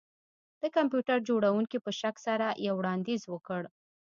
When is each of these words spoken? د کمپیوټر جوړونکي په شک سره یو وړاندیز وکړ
د 0.61 0.63
کمپیوټر 0.75 1.17
جوړونکي 1.29 1.77
په 1.85 1.91
شک 1.99 2.15
سره 2.27 2.47
یو 2.67 2.75
وړاندیز 2.77 3.21
وکړ 3.27 3.61